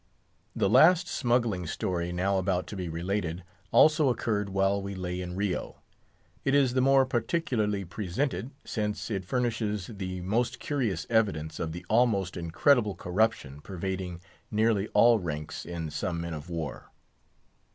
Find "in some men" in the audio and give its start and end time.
15.67-16.33